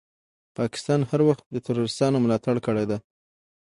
[0.57, 2.97] پاکستان هر وخت دي تروريستانو ملاتړ کړی ده.